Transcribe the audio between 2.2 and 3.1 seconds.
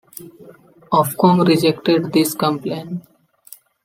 complaint.